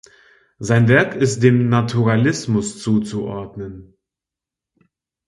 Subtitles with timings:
[0.57, 3.99] Sein Werk ist dem Naturalismus zuzuordnen.